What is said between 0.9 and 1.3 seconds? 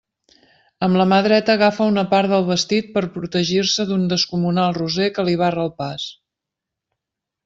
la mà